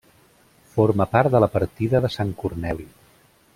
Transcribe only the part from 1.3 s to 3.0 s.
de la Partida de Sant Corneli.